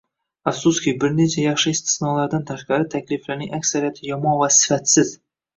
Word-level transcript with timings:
Afsuski, 0.51 0.93
bir 1.03 1.11
nechta 1.19 1.43
yaxshi 1.43 1.73
istisnolardan 1.77 2.47
tashqari, 2.53 2.89
takliflarning 2.97 3.55
aksariyati 3.61 4.11
yomon 4.13 4.41
va 4.45 4.49
sifatsiz 4.61 5.15